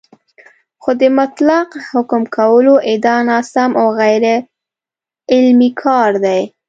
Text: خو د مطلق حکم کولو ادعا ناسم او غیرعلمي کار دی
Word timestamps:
خو 0.81 0.91
د 1.01 1.03
مطلق 1.19 1.69
حکم 1.91 2.21
کولو 2.35 2.73
ادعا 2.91 3.19
ناسم 3.29 3.71
او 3.81 3.87
غیرعلمي 3.99 5.69
کار 5.83 6.11
دی 6.25 6.41